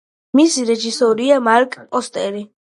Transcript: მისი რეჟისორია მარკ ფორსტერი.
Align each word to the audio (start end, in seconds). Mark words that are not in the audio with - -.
მისი 0.39 0.63
რეჟისორია 0.69 1.37
მარკ 1.49 1.79
ფორსტერი. 1.93 2.43